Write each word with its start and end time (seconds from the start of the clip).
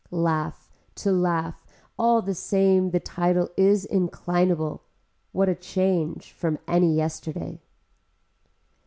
Laugh, 0.09 0.67
to 0.95 1.11
laugh, 1.11 1.63
all 1.95 2.23
the 2.23 2.33
same 2.33 2.89
the 2.89 2.99
tittle 2.99 3.51
is 3.55 3.85
inclinable. 3.85 4.79
What 5.31 5.47
a 5.47 5.53
change 5.53 6.31
from 6.31 6.57
any 6.67 6.95
yesterday. 6.95 7.61